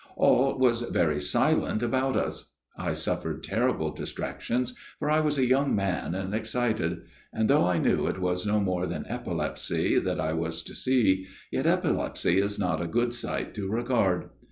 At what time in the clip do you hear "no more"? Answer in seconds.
8.43-8.87